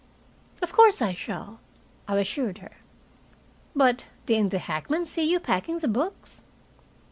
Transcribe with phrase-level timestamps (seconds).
[0.63, 1.59] "Of course I shall,"
[2.07, 2.71] I assured her.
[3.75, 6.41] "But didn't the hackman see you packing the books?"